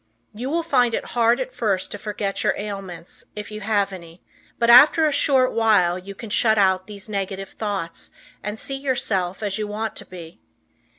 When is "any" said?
3.93-4.23